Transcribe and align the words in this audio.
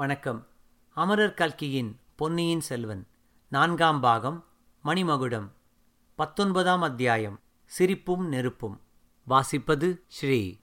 வணக்கம். 0.00 0.46
அமரர் 0.88 1.34
கல்கியின் 1.34 2.00
பொன்னியின் 2.16 2.60
செல்வன் 2.60 3.06
நான்காம் 3.48 4.00
பாகம் 4.00 4.44
மணிமகுடம் 4.84 5.50
பத்தொன்பதாம் 6.14 6.82
அத்தியாயம் 6.82 7.40
சிரிப்பும் 7.64 8.28
நெருப்பும். 8.28 8.80
வாசிப்பது 9.28 10.00
ஸ்ரீ. 10.06 10.58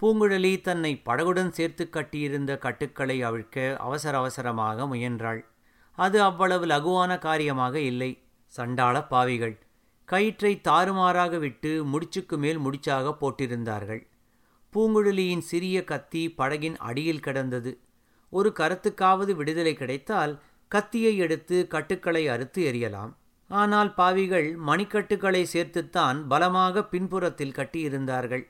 பூங்குழலி 0.00 0.60
தன்னை 0.60 1.02
படகுடன் 1.04 1.48
சேர்த்து 1.48 1.90
கட்டியிருந்த 1.90 2.58
கட்டுக்களை 2.58 3.24
அவிழ்க்க 3.24 3.76
அவசர 3.76 4.18
அவசரமாக 4.18 4.86
முயன்றாள். 4.86 5.44
அது 5.92 6.22
அவ்வளவு 6.22 6.66
லகுவான 6.66 7.18
காரியமாக 7.18 7.80
இல்லை. 7.80 8.22
சண்டாள 8.46 9.04
பாவிகள். 9.04 9.66
கயிற்றை 10.04 10.60
தாறுமாறாக 10.60 11.38
விட்டு 11.38 11.84
முடிச்சுக்கு 11.84 12.36
மேல் 12.36 12.58
முடிச்சாக 12.58 13.16
போட்டிருந்தார்கள். 13.20 14.06
பூங்குழலியின் 14.72 15.38
சிறிய 15.38 15.84
கத்தி 15.84 16.34
படகின் 16.38 16.76
அடியில் 16.76 17.20
கிடந்தது. 17.20 17.80
ஒரு 18.32 18.50
கருத்துக்காவது 18.60 19.32
விடுதலை 19.40 19.74
கிடைத்தால் 19.74 20.32
கத்தியை 20.70 21.14
எடுத்து 21.24 21.56
கட்டுக்களை 21.74 22.24
அறுத்து 22.34 22.60
எறியலாம். 22.70 23.12
ஆனால் 23.50 23.90
பாவிகள் 23.94 24.48
மணிக்கட்டுகளை 24.68 25.42
சேர்த்துத்தான் 25.52 26.18
பலமாக 26.26 26.84
பின்புறத்தில் 26.92 27.56
கட்டியிருந்தார்கள். 27.58 28.44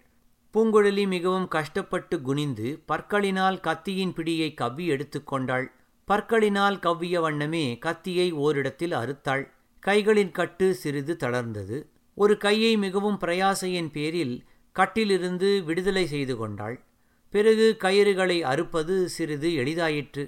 பூங்குழலி 0.55 1.05
மிகவும் 1.06 1.48
கஷ்டப்பட்டு 1.48 2.16
குனிந்து 2.20 2.68
பற்களினால் 2.91 3.58
கத்தியின் 3.60 4.14
பிடியை 4.16 4.48
கவ்வி 4.55 4.86
எடுத்துக்கொண்டாள் 4.95 5.66
பற்களினால் 6.08 6.77
கவ்விய 6.78 7.16
வண்ணமே 7.20 7.64
கத்தியை 7.78 8.28
ஓரிடத்தில் 8.44 8.94
அறுத்தாள். 9.00 9.44
கைகளின் 9.83 10.33
கட்டு 10.38 10.66
சிறிது 10.74 11.14
தளர்ந்தது. 11.22 11.77
ஒரு 12.16 12.34
கையை 12.36 12.72
மிகவும் 12.77 13.19
பிரயாசையின் 13.24 13.91
பேரில் 13.91 14.34
கட்டிலிருந்து 14.77 15.50
விடுதலை 15.64 16.05
செய்து 16.06 16.34
கொண்டாள். 16.36 16.77
பிறகு 17.33 17.66
கயிறுகளை 17.84 18.38
அறுப்பது 18.52 18.94
சிறிது 19.05 19.48
எளிதாயிற்று. 19.62 20.25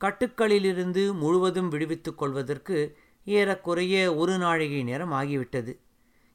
கட்டுக்களிலிருந்து 0.00 1.02
முழுவதும் 1.14 1.68
விடுவித்துக் 1.68 2.18
கொள்வதற்கு 2.18 2.78
ஏறக்குறைய 3.26 3.94
ஒரு 4.14 4.34
நாழிகை 4.38 4.80
நேரம் 4.82 5.12
ஆகிவிட்டது. 5.12 5.72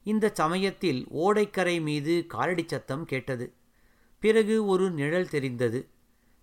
இந்த 0.06 0.26
சமயத்தில் 0.34 1.02
ஓடைக்கரை 1.26 1.76
மீது 1.82 2.14
காலடி 2.28 2.64
சத்தம் 2.68 3.06
கேட்டது. 3.06 3.46
பிறகு 4.24 4.56
ஒரு 4.66 4.86
நிழல் 4.92 5.30
தெரிந்தது. 5.30 5.80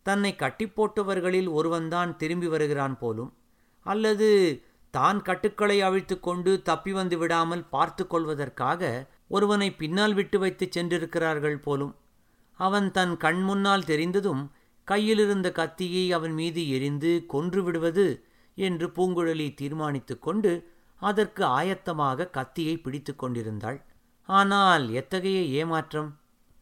தன்னை 0.06 0.32
கட்டிப்போட்டவர்களில் 0.38 1.48
ஒருவன்தான் 1.50 2.10
திரும்பி 2.16 2.46
வருகிறான் 2.46 2.96
போலும் 2.98 3.32
அல்லது 3.86 4.28
தான் 4.94 5.18
கட்டுக்களை 5.22 5.78
அவிழ்த்து 5.80 6.16
கொண்டு 6.20 6.62
தப்பி 6.62 6.92
வந்து 6.92 7.16
விடாமல் 7.18 7.64
பார்த்து 7.68 8.06
கொள்வதற்காக 8.06 8.82
ஒருவனை 9.28 9.68
பின்னால் 9.80 10.14
விட்டு 10.14 10.38
வைத்து 10.38 10.66
சென்றிருக்கிறார்கள் 10.70 11.58
போலும். 11.58 11.94
அவன் 12.60 12.90
தன் 12.90 13.16
கண் 13.16 13.42
முன்னால் 13.42 13.84
தெரிந்ததும் 13.84 14.42
கையிலிருந்த 14.88 15.52
கத்தியை 15.52 16.12
அவன் 16.12 16.32
மீது 16.32 16.68
எரிந்து 16.68 17.26
கொன்று 17.26 17.62
விடுவது 17.62 18.06
என்று 18.58 18.86
பூங்குழலி 18.88 19.54
தீர்மானித்து 19.54 20.18
கொண்டு 20.18 20.52
அதற்கு 21.02 21.42
ஆயத்தமாக 21.44 22.30
கத்தியை 22.30 22.78
பிடித்து 22.78 23.16
கொண்டிருந்தாள். 23.16 23.78
ஆனால் 24.28 24.90
எத்தகைய 24.90 25.40
ஏமாற்றம்? 25.60 26.08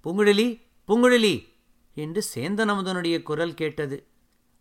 பூங்குழலி 0.04 0.46
பூங்குழலி! 0.88 1.34
என்று 1.96 2.22
சேந்தன் 2.34 2.70
அமுதனுடைய 2.70 3.22
குரல் 3.22 3.54
கேட்டது. 3.54 3.96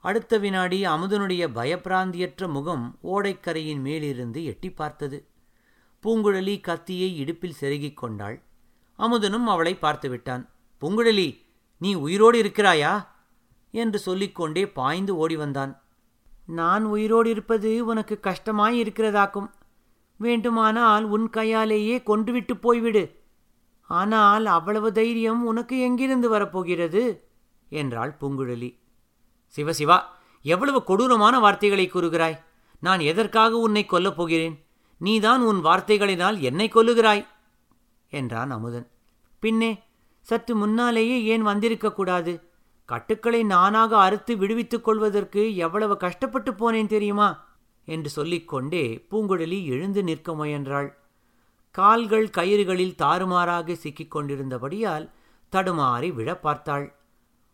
அடுத்த 0.03 0.37
வினாடி 0.37 0.85
அமுதனுடைய 0.85 1.43
பயப்பிராந்தியற்ற 1.49 2.47
முகம் 2.47 2.85
ஓடைக்கரையின் 3.03 3.81
மேலிருந்து 3.81 4.43
எட்டி 4.43 4.69
பார்த்தது. 4.71 5.17
பூங்குழலி 6.03 6.61
கத்தியை 6.61 7.17
இடுப்பில் 7.17 7.59
செருகிக் 7.61 7.97
கொண்டாள். 7.97 8.37
அமுதனும் 8.99 9.47
அவளை 9.47 9.73
பார்த்துவிட்டான். 9.75 10.43
பூங்குழலி 10.81 11.41
நீ 11.77 11.93
உயிரோடு 11.93 12.43
இருக்கிறாயா? 12.43 13.07
என்று 13.71 13.99
சொல்லிக்கொண்டே 13.99 14.71
பாய்ந்து 14.71 15.17
ஓடி 15.17 15.35
வந்தான். 15.35 15.81
நான் 16.45 16.83
உயிரோடு 16.83 17.29
இருப்பது 17.29 17.85
உனக்கு 17.85 18.19
கஷ்டமாய் 18.21 18.79
இருக்கிறதாக்கும். 18.81 19.51
வேண்டுமானால் 20.17 21.03
உன் 21.03 21.29
கையாலேயே 21.29 21.97
கொன்றுவிட்டு 21.97 22.53
போய்விடு. 22.53 23.15
ஆனால் 23.81 24.45
அவ்வளவு 24.45 24.91
தைரியம் 24.91 25.45
உனக்கு 25.45 25.79
எங்கிருந்து 25.79 26.29
வரப்போகிறது? 26.29 27.27
என்றாள் 27.69 28.17
பூங்குழலி. 28.21 28.79
சிவசிவா 29.55 29.99
எவ்வளவு 30.41 30.83
கொடூரமான 30.83 31.39
வார்த்தைகளை 31.39 31.89
கூறுகிறாய். 31.89 32.39
நான் 32.79 32.99
எதற்காக 32.99 33.57
உன்னை 33.57 33.85
கொல்லப் 33.85 34.15
போகிறேன்? 34.15 34.65
நீதான் 34.97 35.41
உன் 35.41 35.63
வார்த்தைகளினால் 35.63 36.39
என்னை 36.39 36.69
கொல்லுகிறாய்? 36.69 37.27
என்றான் 38.09 38.51
அமுதன். 38.51 38.89
பின்னே 39.39 39.83
சற்று 40.27 40.55
முன்னாலேயே 40.55 41.23
ஏன் 41.23 41.47
வந்திருக்கக்கூடாது 41.47 42.41
கட்டுக்களை 42.85 43.43
நானாக 43.43 43.97
அறுத்து 43.97 44.37
விடுவித்துக் 44.37 44.83
கொள்வதற்கு 44.83 45.55
எவ்வளவு 45.55 45.97
கஷ்டப்பட்டு 45.97 46.51
போனேன் 46.51 46.87
தெரியுமா? 46.87 47.45
என்று 47.85 48.09
சொல்லிக்கொண்டே 48.09 49.07
பூங்குழலி 49.11 49.65
எழுந்து 49.65 50.03
நிற்க 50.03 50.35
முயன்றாள். 50.35 50.89
கால்கள் 51.71 52.29
கயிறுகளில் 52.29 52.95
தாறுமாறாக 52.95 53.75
சிக்கிக் 53.75 54.11
கொண்டிருந்தபடியால் 54.11 55.09
தடுமாறி 55.53 56.13
விழ 56.13 56.35
பார்த்தாள். 56.37 56.85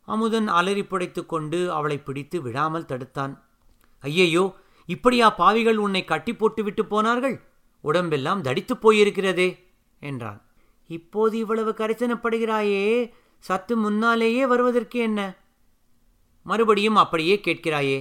அமுதன் 0.03 0.47
அலறி 0.47 0.81
புடைத்து 0.81 1.25
கொண்டு 1.25 1.71
அவளை 1.71 1.97
பிடித்து 1.97 2.41
விடாமல் 2.41 2.85
தடுத்தான். 2.85 3.33
ஐயையோ 3.99 4.55
இப்படியா 4.85 5.29
பாவிகள் 5.29 5.77
உன்னை 5.77 6.05
கட்டி 6.05 6.35
போட்டுவிட்டு 6.35 6.85
போனார்கள்? 6.85 7.37
உடம்பெல்லாம் 7.83 8.41
தடித்துப் 8.41 8.81
போயிருக்கிறதே! 8.81 9.49
என்றான். 10.01 10.39
இப்போது 10.89 11.37
இவ்வளவு 11.37 11.71
கரிசனப்படுகிறாயே 11.71 13.11
சத்து 13.39 13.77
முன்னாலேயே 13.77 14.45
வருவதற்கு 14.45 14.99
என்ன? 14.99 15.37
மறுபடியும் 16.43 16.95
அப்படியே 16.95 17.39
கேட்கிறாயே 17.43 17.97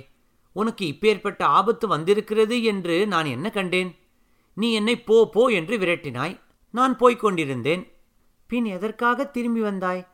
உனக்கு 0.52 0.84
இப்பேற்பட்ட 0.86 1.42
ஆபத்து 1.42 1.88
வந்திருக்கிறது 1.88 2.62
என்று 2.62 3.06
நான் 3.06 3.24
என்ன 3.24 3.50
கண்டேன்? 3.50 3.90
நீ 4.54 4.72
என்னை 4.72 5.00
போ 5.00 5.28
போ 5.32 5.46
என்று 5.46 5.78
விரட்டினாய். 5.78 6.40
நான் 6.70 6.96
போய்க் 6.96 7.20
கொண்டிருந்தேன். 7.20 7.92
பின் 8.46 8.64
எதற்காக 8.64 9.26
திரும்பி 9.26 9.60
வந்தாய்? 9.60 10.06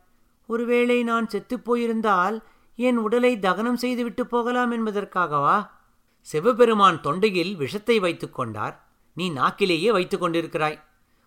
ஒருவேளை 0.46 1.02
நான் 1.02 1.28
செத்துப் 1.28 1.64
போயிருந்தால் 1.64 2.42
என் 2.76 2.96
உடலை 2.96 3.38
தகனம் 3.38 3.76
செய்துவிட்டு 3.76 4.26
போகலாம் 4.26 4.72
என்பதற்காகவா? 4.72 5.70
சிவபெருமான் 6.20 7.00
தொண்டையில் 7.00 7.56
விஷத்தை 7.56 7.98
வைத்துக் 7.98 8.34
கொண்டார். 8.34 8.74
நீ 9.14 9.30
நாக்கிலேயே 9.30 9.92
வைத்துக் 9.92 10.24
கொண்டிருக்கிறாய். 10.24 10.80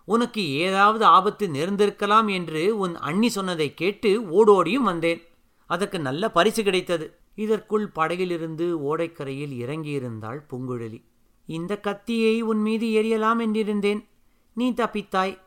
உனக்கு 0.07 0.41
ஏதாவது 0.49 1.05
ஆபத்து 1.05 1.47
நேர்ந்திருக்கலாம் 1.47 2.27
என்று 2.31 2.77
உன் 2.77 2.95
அண்ணி 2.95 3.29
சொன்னதை 3.29 3.73
கேட்டு 3.73 4.09
ஓடோடியும் 4.19 4.87
வந்தேன். 4.89 5.21
அதற்கு 5.65 5.99
நல்ல 5.99 6.31
பரிசு 6.31 6.63
கிடைத்தது. 6.63 7.17
இதற்குள் 7.35 7.87
படகிலிருந்து 7.87 8.67
ஓடைக்கரையில் 8.79 9.53
இறங்கியிருந்தாள் 9.63 10.39
பூங்குழலி. 10.49 11.01
இந்த 11.45 11.79
கத்தியை 11.79 12.41
உன் 12.41 12.61
மீது 12.61 12.87
எரியலாம் 12.87 13.41
என்றிருந்தேன். 13.45 14.05
நீ 14.53 14.71
தப்பித்தாய். 14.71 15.37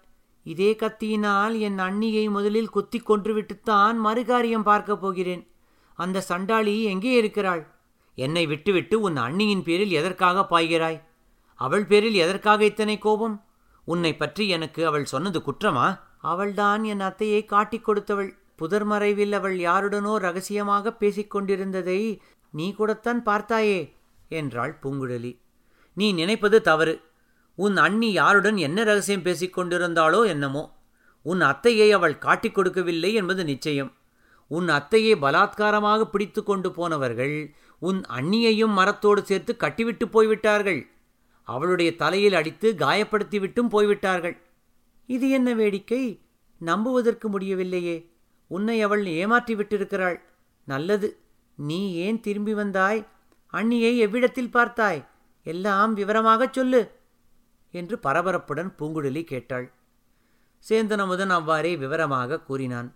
இதே 0.43 0.77
கத்தியினால் 0.78 1.59
என் 1.59 1.78
அண்ணியை 1.78 2.31
முதலில் 2.31 2.69
குத்திக் 2.69 3.10
கொன்றுவிட்டுத்தான் 3.10 3.97
மறுகாரியம் 4.04 4.62
பார்க்கப் 4.62 5.00
போகிறேன். 5.00 5.50
அந்த 5.94 6.21
சண்டாளி 6.21 6.82
எங்கே 6.82 7.12
இருக்கிறாள்? 7.12 7.75
என்னை 8.15 8.47
விட்டுவிட்டு 8.47 9.00
உன் 9.00 9.16
அண்ணியின் 9.16 9.62
பேரில் 9.62 9.91
எதற்காக 9.91 10.47
பாய்கிறாய்? 10.50 11.03
அவள் 11.54 11.87
பேரில் 11.87 12.15
எதற்காக 12.15 12.65
இத்தனை 12.65 12.98
கோபம்? 12.98 13.44
உன்னை 13.84 14.16
பற்றி 14.16 14.48
எனக்கு 14.48 14.86
அவள் 14.86 15.04
சொன்னது 15.04 15.38
குற்றமா? 15.38 16.00
அவள்தான் 16.18 16.84
என் 16.84 17.00
அத்தையை 17.00 17.44
காட்டிக் 17.44 17.88
கொடுத்தவள். 17.88 18.30
புதர் 18.56 18.84
மறைவில் 18.84 19.32
அவள் 19.32 19.58
யாருடனோ 19.58 20.16
ரகசியமாக 20.16 20.96
பேசிக்கொண்டிருந்ததை 21.00 22.18
நீ 22.50 22.74
கூடத்தான் 22.74 23.22
பார்த்தாயே 23.24 23.92
என்றாள் 24.28 24.78
பூங்குழலி. 24.82 25.38
நீ 25.94 26.12
நினைப்பது 26.12 26.62
தவறு. 26.62 27.02
உன் 27.54 27.76
அண்ணி 27.76 28.12
யாருடன் 28.12 28.56
என்ன 28.56 28.84
ரகசியம் 28.84 29.22
பேசிக்கொண்டிருந்தாளோ 29.22 30.26
என்னமோ. 30.26 30.78
உன் 31.22 31.41
அத்தையை 31.41 31.91
அவள் 31.91 32.18
காட்டிக் 32.18 32.54
கொடுக்கவில்லை 32.54 33.15
என்பது 33.15 33.44
நிச்சயம். 33.44 33.92
உன் 34.48 34.68
அத்தையை 34.68 35.15
பலாத்காரமாக 35.21 36.03
பிடித்து 36.03 36.42
கொண்டு 36.42 36.72
போனவர்கள் 36.72 37.54
உன் 37.78 38.00
அண்ணியையும் 38.09 38.72
மரத்தோடு 38.72 39.24
சேர்த்து 39.24 39.56
கட்டிவிட்டு 39.56 40.09
போய்விட்டார்கள். 40.09 40.91
அவளுடைய 41.50 41.91
தலையில் 41.97 42.32
அடித்து 42.32 42.68
காயப்படுத்திவிட்டும் 42.78 43.68
போய்விட்டார்கள். 43.68 44.36
இது 45.06 45.30
என்ன 45.30 45.54
வேடிக்கை? 45.54 46.02
நம்புவதற்கு 46.60 47.28
முடியவில்லையே. 47.28 47.97
உன்னை 48.47 48.82
அவள் 48.82 49.06
ஏமாற்றி 49.06 49.54
விட்டிருக்கிறாள். 49.54 50.18
நல்லது. 50.64 51.08
நீ 51.56 51.80
ஏன் 51.94 52.20
திரும்பி 52.20 52.54
வந்தாய்? 52.54 53.00
அண்ணியை 53.52 53.92
எவ்விடத்தில் 53.97 54.54
பார்த்தாய்? 54.54 55.00
எல்லாம் 55.42 55.92
விவரமாகச் 55.97 56.52
சொல்லு 56.52 56.82
என்று 57.70 57.97
பரபரப்புடன் 58.02 58.70
பூங்குழலி 58.78 59.22
கேட்டாள். 59.24 59.66
சேந்தனமுதன் 60.68 61.32
அவ்வாறே 61.38 61.76
விவரமாக 61.76 62.41
கூறினான். 62.41 62.88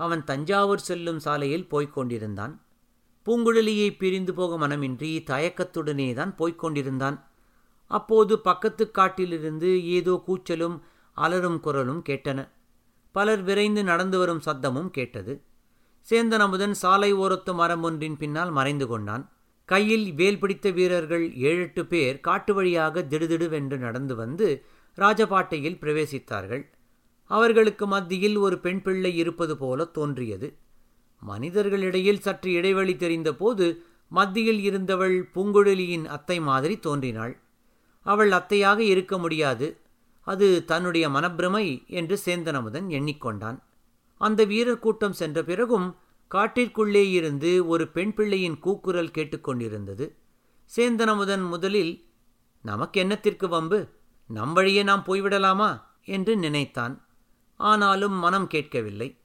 அவன் 0.00 0.22
தஞ்சாவூர் 0.24 0.86
செல்லும் 0.88 1.18
சாலையில் 1.18 1.68
போய்க் 1.68 1.92
கொண்டிருந்தான். 1.92 2.54
பூங்குழலியை 3.26 3.88
பிரிந்து 3.98 4.32
போக 4.34 4.52
மனமின்றி 4.66 5.10
தயக்கத்துடனே 5.30 6.08
தான் 6.14 6.32
போய்க் 6.36 6.58
கொண்டிருந்தான். 6.58 7.18
அப்போது 7.96 8.34
பக்கத்து 8.38 8.84
காட்டிலிருந்து 8.90 9.70
ஏதோ 9.96 10.14
கூச்சலும் 10.26 10.76
அலறும் 11.16 11.60
குரலும் 11.60 12.02
கேட்டன. 12.08 12.40
பலர் 13.14 13.42
விரைந்து 13.42 13.82
நடந்து 13.84 14.18
வரும் 14.18 14.44
சத்தமும் 14.46 14.90
கேட்டது. 14.90 15.32
சேந்தன் 16.08 16.44
அமுதன் 16.46 16.74
சாலை 16.74 17.10
ஓரத்து 17.14 17.52
மரம் 17.54 17.82
ஒன்றின் 17.82 18.16
பின்னால் 18.16 18.50
மறைந்து 18.50 18.86
கொண்டான். 18.86 19.24
கையில் 19.68 20.06
வேல் 20.12 20.38
பிடித்த 20.38 20.70
வீரர்கள் 20.70 21.26
ஏழெட்டு 21.34 21.82
பேர் 21.86 22.16
காட்டு 22.20 22.54
வழியாக 22.54 23.04
திடுதிடுவென்று 23.10 23.76
நடந்து 23.78 24.14
வந்து 24.14 24.48
ராஜபாட்டையில் 24.98 25.78
பிரவேசித்தார்கள். 25.82 26.64
அவர்களுக்கு 27.30 27.84
மத்தியில் 27.86 28.36
ஒரு 28.36 28.56
பெண் 28.58 28.82
பிள்ளை 28.82 29.12
இருப்பது 29.16 29.54
போல 29.56 29.84
தோன்றியது. 29.84 30.48
மனிதர்களிடையில் 31.22 32.20
சற்று 32.20 32.50
இடைவெளி 32.52 32.94
தெரிந்தபோது 32.96 33.66
மத்தியில் 34.08 34.60
இருந்தவள் 34.62 35.16
பூங்குழலியின் 35.34 36.06
அத்தை 36.16 36.40
மாதிரி 36.40 36.74
தோன்றினாள். 36.78 37.34
அவள் 38.02 38.30
அத்தையாக 38.30 38.78
இருக்க 38.78 39.18
முடியாது. 39.18 39.76
அது 40.20 40.64
தன்னுடைய 40.64 41.08
மனப்பிரமை 41.08 41.86
என்று 41.86 42.20
சேந்தனமுதன் 42.24 42.88
எண்ணிக்கொண்டான். 42.88 43.58
அந்த 44.18 44.44
வீரர் 44.44 44.78
கூட்டம் 44.78 45.12
சென்ற 45.12 45.42
பிறகும் 45.42 45.96
காட்டிற்குள்ளே 46.30 47.10
இருந்து 47.10 47.66
ஒரு 47.66 47.88
பெண் 47.88 48.14
பிள்ளையின் 48.14 48.58
கூக்குரல் 48.58 49.14
கேட்டுக்கொண்டிருந்தது 49.18 50.06
சேந்தனமுதன் 50.76 51.48
முதலில் 51.48 52.04
நமக்கு 52.62 53.04
என்னத்திற்கு 53.04 53.48
வம்பு? 53.48 53.88
நம் 54.26 54.52
வழியே 54.52 54.82
நாம் 54.82 55.04
போய்விடலாமா? 55.06 55.82
என்று 56.04 56.36
நினைத்தான். 56.36 57.06
ஆனாலும் 57.56 58.12
மனம் 58.12 58.46
கேட்கவில்லை. 58.46 59.16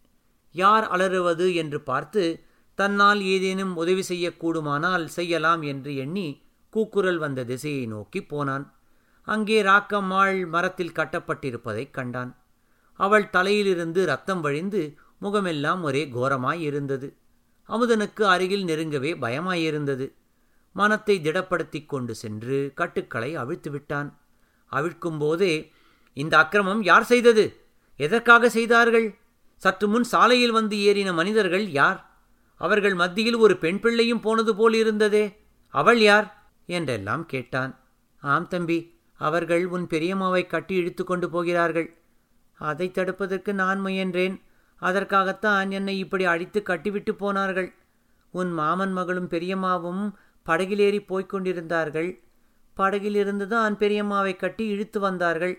யார் 0.52 0.88
அலறுவது? 0.88 1.56
என்று 1.56 1.82
பார்த்து 1.82 2.44
தன்னால் 2.76 3.22
ஏதேனும் 3.22 3.76
உதவி 3.76 4.02
செய்யக்கூடுமானால் 4.02 5.06
செய்யலாம் 5.06 5.62
என்று 5.62 5.96
எண்ணி 5.96 6.42
கூக்குரல் 6.78 7.18
வந்த 7.18 7.44
திசையை 7.44 7.86
நோக்கி 7.86 8.24
போனான். 8.24 8.74
அங்கே 9.22 9.64
ராக்கம்மாள் 9.64 10.48
மரத்தில் 10.48 10.92
கட்டப்பட்டிருப்பதைக் 10.92 11.92
கண்டான். 11.92 12.38
அவள் 12.94 13.30
தலையிலிருந்து 13.30 14.06
ரத்தம் 14.06 14.42
வழிந்து 14.42 14.98
முகமெல்லாம் 15.20 15.84
ஒரே 15.84 16.06
கோரமாயிருந்தது. 16.06 17.14
அமுதனுக்கு 17.70 18.22
அருகில் 18.22 18.66
நெருங்கவே 18.66 19.14
பயமாயிருந்தது. 19.14 20.14
மனத்தை 20.74 21.20
திடப்படுத்திக் 21.24 21.86
கொண்டு 21.86 22.16
சென்று 22.16 22.72
கட்டுக்களை 22.76 23.36
அவிழ்த்து 23.36 23.72
விட்டான். 23.72 24.20
அவிழ்க்கும் 24.72 25.20
போதே 25.20 25.72
இந்த 26.14 26.38
அக்கிரமம் 26.38 26.84
யார் 26.84 27.04
செய்தது? 27.04 27.62
எதற்காக 27.98 28.50
செய்தார்கள்? 28.50 29.20
சற்று 29.56 29.88
முன் 29.88 30.04
சாலையில் 30.04 30.52
வந்து 30.52 30.78
ஏறின 30.78 31.14
மனிதர்கள் 31.14 31.70
யார்? 31.70 32.10
அவர்கள் 32.56 32.94
மத்தியில் 32.94 33.36
ஒரு 33.36 33.58
பெண் 33.58 33.80
பிள்ளையும் 33.80 34.20
போனது 34.20 34.56
போல் 34.56 34.74
இருந்ததே. 34.74 35.42
அவள் 35.70 36.00
யார்? 36.00 36.37
என்றெல்லாம் 36.68 37.26
கேட்டான். 37.26 37.74
ஆம் 38.22 38.48
தம்பி 38.48 38.80
அவர்கள் 39.20 39.66
உன் 39.66 39.88
பெரியம்மாவை 39.88 40.48
கட்டி 40.48 40.76
இழுத்து 40.76 41.04
கொண்டு 41.04 41.30
போகிறார்கள். 41.30 41.90
அதை 42.60 42.92
தடுப்பதற்கு 42.94 43.52
நான் 43.54 43.86
முயன்றேன். 43.86 44.36
அதற்காகத்தான் 44.82 45.72
என்னை 45.72 45.98
இப்படி 45.98 46.24
அழித்து 46.24 46.64
கட்டிவிட்டு 46.64 47.12
போனார்கள். 47.16 47.70
உன் 48.32 48.52
மாமன் 48.54 48.92
மகளும் 48.92 49.30
பெரியம்மாவும் 49.30 50.04
படகிலேறி 50.46 51.00
போய்க் 51.06 51.30
கொண்டிருந்தார்கள். 51.30 52.22
படகிலிருந்து 52.78 53.48
தான் 53.48 53.78
பெரியம்மாவை 53.78 54.36
கட்டி 54.36 54.66
இழுத்து 54.68 55.00
வந்தார்கள். 55.00 55.56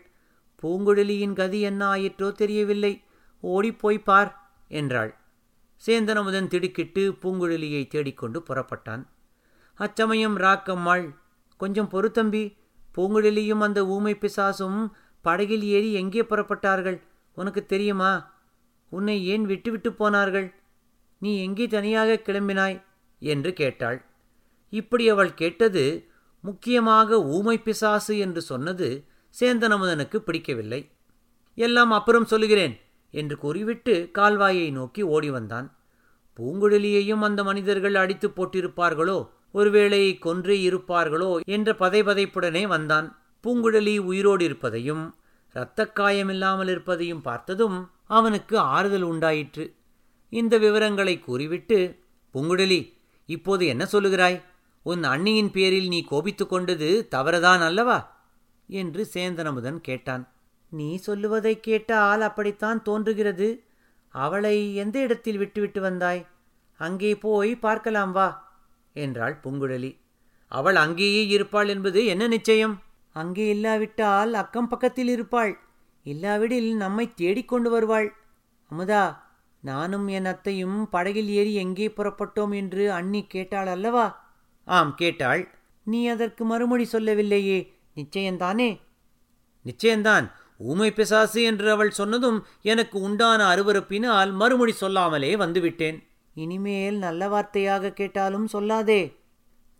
பூங்குழலியின் 0.62 1.32
கதி 1.32 1.60
என்ன 1.60 1.82
ஆயிற்றோ 1.94 2.32
தெரியவில்லை. 2.32 3.02
ஓடிப்போய் 3.40 3.98
பார் 3.98 4.30
என்றாள். 4.68 5.12
சேந்தனமுதன் 5.86 6.46
திடுக்கிட்டு 6.46 7.02
பூங்குழலியை 7.22 7.82
தேடிக்கொண்டு 7.86 8.42
புறப்பட்டான். 8.48 9.04
அச்சமயம் 9.78 10.36
ராக்கம்மாள் 10.38 11.14
கொஞ்சம் 11.56 11.90
பொறுத்தம்பி 11.90 12.56
பூங்குழலியும் 12.96 13.58
அந்த 13.58 13.86
ஊமை 13.86 14.14
பிசாசும் 14.14 14.90
படகில் 15.20 15.62
ஏறி 15.62 15.92
எங்கே 15.92 16.22
புறப்பட்டார்கள்? 16.22 17.00
உனக்கு 17.34 17.66
தெரியுமா? 17.66 18.32
உன்னை 18.88 19.26
ஏன் 19.26 19.44
விட்டுவிட்டு 19.44 19.92
போனார்கள்? 19.92 20.54
நீ 21.18 21.42
எங்கே 21.42 21.66
தனியாக 21.66 22.20
கிளம்பினாய்? 22.26 22.82
என்று 23.18 23.52
கேட்டாள். 23.52 24.04
இப்படி 24.68 25.08
அவள் 25.08 25.34
கேட்டது 25.34 26.10
முக்கியமாக 26.40 27.20
ஊமை 27.22 27.58
பிசாசு 27.58 28.18
என்று 28.18 28.40
சொன்னது 28.40 29.06
சேந்தனமுதனுக்கு 29.40 30.16
பிடிக்கவில்லை. 30.16 30.90
எல்லாம் 31.54 31.90
அப்புறம் 31.90 32.24
சொல்லுகிறேன் 32.24 32.80
என்று 33.10 33.38
கூறிவிட்டு 33.38 34.10
கால்வாயை 34.14 34.72
நோக்கி 34.72 35.02
ஓடி 35.02 35.30
வந்தான். 35.30 35.76
பூங்குழலியையும் 36.38 37.20
அந்த 37.20 37.44
மனிதர்கள் 37.44 37.94
அடித்து 37.94 38.28
போட்டிருப்பார்களோ? 38.28 39.18
ஒருவேளை 39.50 40.18
கொன்றே 40.22 40.56
இருப்பார்களோ 40.68 41.40
என்ற 41.46 41.72
பதைபதைப்புடனே 41.72 42.66
வந்தான். 42.66 43.18
பூங்குழலி 43.42 43.98
உயிரோடு 43.98 44.44
இருப்பதையும் 44.44 45.16
இரத்தக்காயமில்லாமல் 45.54 46.70
இருப்பதையும் 46.70 47.22
பார்த்ததும் 47.22 47.90
அவனுக்கு 48.04 48.58
ஆறுதல் 48.58 49.02
உண்டாயிற்று. 49.02 49.74
இந்த 50.28 50.58
விவரங்களை 50.58 51.18
கூறிவிட்டு 51.18 51.98
பூங்குழலி 52.34 52.92
இப்போது 53.26 53.66
என்ன 53.66 53.88
சொல்லுகிறாய்? 53.92 54.42
உன் 54.82 55.00
அண்ணியின் 55.00 55.50
பேரில் 55.50 55.88
நீ 55.88 56.04
கோபித்துக் 56.04 56.48
கொண்டது 56.48 57.08
தவறுதான் 57.08 57.60
அல்லவா? 57.60 58.26
என்று 58.66 59.08
சேந்தனமுதன் 59.14 59.76
கேட்டான். 59.76 60.32
நீ 60.68 60.96
சொல்லுவதை 60.96 61.60
கேட்டால் 61.60 62.20
அப்படித்தான் 62.20 62.82
தோன்றுகிறது. 62.82 63.62
அவளை 64.08 64.74
எந்த 64.74 64.98
இடத்தில் 64.98 65.38
விட்டுவிட்டு 65.38 65.80
வந்தாய்? 65.80 66.26
அங்கே 66.78 67.16
போய் 67.16 67.56
பார்க்கலாம் 67.56 68.12
வா. 68.12 68.47
என்றாள் 68.98 69.34
பூங்குழலி. 69.42 69.90
அவள் 70.52 70.76
அங்கேயே 70.76 71.22
இருப்பாள் 71.26 71.68
என்பது 71.68 72.00
என்ன 72.06 72.26
நிச்சயம்? 72.26 72.74
அங்கே 73.16 73.46
இல்லாவிட்டால் 73.48 74.32
அக்கம் 74.34 74.68
பக்கத்தில் 74.68 75.08
இருப்பாள். 75.08 75.52
இல்லாவிடில் 76.06 76.70
நம்மை 76.76 77.06
தேடிக்கொண்டு 77.14 77.70
வருவாள். 77.70 78.08
அமுதா 78.70 79.04
நானும் 79.62 80.06
என் 80.08 80.24
அத்தையும் 80.24 80.78
படகில் 80.90 81.30
ஏறி 81.38 81.52
எங்கே 81.54 81.86
புறப்பட்டோம் 81.88 82.52
என்று 82.54 82.84
அண்ணி 82.92 83.22
கேட்டாள் 83.26 83.66
அல்லவா? 83.66 84.06
ஆம் 84.68 84.92
கேட்டாள். 84.94 85.42
நீ 85.86 86.00
அதற்கு 86.06 86.42
மறுமொழி 86.44 86.86
சொல்லவில்லையே. 86.92 87.58
நிச்சயந்தானே 87.96 88.70
நிச்சயந்தான் 89.64 90.26
ஊமை 90.60 90.90
பிசாசு 90.92 91.40
என்று 91.42 91.68
அவள் 91.70 91.90
சொன்னதும் 91.90 92.38
எனக்கு 92.62 92.96
உண்டான 93.00 93.40
அருவறுப்பினால் 93.54 94.30
மறுமொழி 94.32 94.72
சொல்லாமலே 94.72 95.32
வந்துவிட்டேன். 95.36 95.98
இனிமேல் 96.42 96.96
நல்ல 96.98 97.22
வார்த்தையாக 97.28 97.92
கேட்டாலும் 97.92 98.48
சொல்லாதே. 98.52 99.02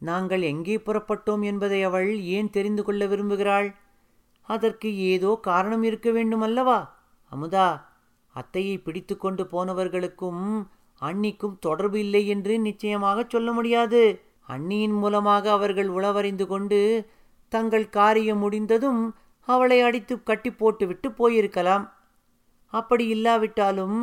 நாங்கள் 0.01 0.43
எங்கே 0.43 0.77
புறப்பட்டோம் 0.79 1.43
என்பதை 1.43 1.81
அவள் 1.83 2.11
ஏன் 2.37 2.51
தெரிந்து 2.51 2.83
கொள்ள 2.85 3.03
விரும்புகிறாள்? 3.07 3.69
அதற்கு 4.49 4.89
ஏதோ 5.13 5.31
காரணம் 5.49 5.83
இருக்க 5.83 6.09
வேண்டும் 6.11 6.41
அல்லவா 6.41 6.79
அமுதா 7.33 7.69
அத்தையை 8.35 8.77
பிடித்து 8.83 9.15
கொண்டு 9.17 9.45
போனவர்களுக்கும் 9.45 10.45
அண்ணிக்கும் 11.01 11.57
தொடர்பு 11.59 11.99
இல்லை 11.99 12.23
என்று 12.27 12.55
நிச்சயமாக 12.59 13.25
சொல்ல 13.29 13.49
முடியாது. 13.53 14.03
அண்ணியின் 14.49 14.97
மூலமாக 15.03 15.45
அவர்கள் 15.51 15.89
உளவறிந்து 15.89 16.45
கொண்டு 16.47 16.81
தங்கள் 17.53 17.87
காரியம் 17.89 18.39
முடிந்ததும் 18.39 19.03
அவளை 19.49 19.79
அடித்து 19.81 20.15
கட்டி 20.23 20.51
போட்டுவிட்டு 20.53 21.09
போயிருக்கலாம். 21.19 21.85
அப்படி 22.73 23.05
இல்லாவிட்டாலும் 23.07 23.99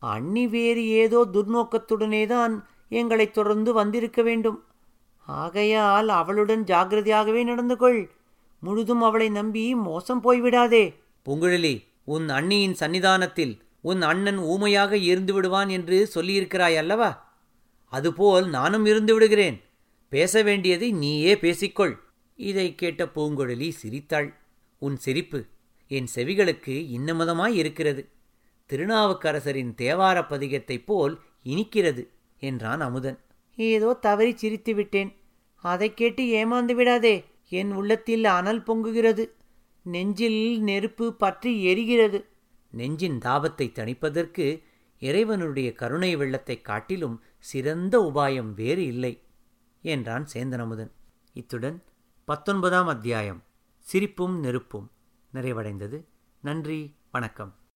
அண்ணி 0.00 0.46
வேறு 0.46 0.88
ஏதோ 0.88 1.28
துர்நோக்கத்துடனேதான் 1.32 2.64
எங்களை 2.88 3.30
தொடர்ந்து 3.30 3.72
வந்திருக்க 3.72 4.22
வேண்டும். 4.22 4.64
ஆகையால் 5.26 6.08
அவளுடன் 6.08 6.64
ஜாகிரதையாகவே 6.64 7.44
நடந்து 7.44 7.76
கொள். 7.76 8.10
முழுதும் 8.60 9.02
அவளை 9.02 9.28
நம்பி 9.28 9.74
மோசம் 9.74 10.22
போய்விடாதே. 10.22 10.94
பூங்குழலி 11.24 11.84
உன் 12.04 12.28
அண்ணியின் 12.28 12.76
சன்னிதானத்தில் 12.80 13.58
உன் 13.80 14.02
அண்ணன் 14.02 14.38
ஊமையாக 14.38 14.96
இருந்து 14.96 15.32
விடுவான் 15.32 15.68
என்று 15.68 16.10
சொல்லியிருக்கிறாய் 16.14 16.76
அல்லவா? 16.76 17.38
அதுபோல் 17.84 18.48
நானும் 18.48 18.86
இருந்து 18.86 19.12
விடுகிறேன். 19.12 19.62
பேச 20.08 20.42
வேண்டியதை 20.42 20.92
நீயே 20.92 21.34
பேசிக்கொள். 21.34 21.94
இதை 22.36 22.74
கேட்ட 22.74 23.04
பூங்குழலி 23.04 23.68
சிரித்தாள். 23.68 24.36
உன் 24.78 24.96
சிரிப்பு 24.96 25.44
என் 25.88 26.08
செவிகளுக்கு 26.14 26.76
இன்னமதமாய் 26.98 27.54
இருக்கிறது. 27.54 28.08
திருநாவுக்கரசரின் 28.70 29.74
தேவார 29.74 30.26
பதிகத்தைப் 30.26 30.84
போல் 30.84 31.20
இனிக்கிறது 31.44 32.08
என்றான் 32.38 32.80
அமுதன். 32.80 33.18
ஏதோ 33.56 33.94
தவறி 33.94 34.36
சிரித்து 34.36 34.74
விட்டேன். 34.74 35.16
அதைக் 35.54 35.96
கேட்டு 35.96 36.22
ஏமாந்து 36.22 36.74
விடாதே. 36.74 37.24
என் 37.48 37.72
உள்ளத்தில் 37.72 38.24
அனல் 38.24 38.62
பொங்குகிறது. 38.62 39.30
நெஞ்சில் 39.82 40.62
நெருப்பு 40.62 41.14
பற்றி 41.14 41.66
எரிகிறது. 41.66 42.24
நெஞ்சின் 42.70 43.18
தாபத்தை 43.18 43.72
தணிப்பதற்கு 43.72 44.62
இறைவனுடைய 44.98 45.72
கருணை 45.72 46.16
வெள்ளத்தைக் 46.16 46.64
காட்டிலும் 46.64 47.22
சிறந்த 47.38 48.10
உபாயம் 48.14 48.54
வேறு 48.54 48.86
இல்லை 48.86 49.22
என்றான் 49.82 50.26
சேந்தனமுதன் 50.34 50.90
இத்துடன் 51.32 51.82
பத்தொன்பதாம் 52.24 52.86
அத்தியாயம் 52.86 53.42
சிரிப்பும் 53.78 54.40
நெருப்பும் 54.40 54.90
நிறைவடைந்தது. 55.34 56.04
நன்றி 56.40 56.94
வணக்கம். 57.10 57.54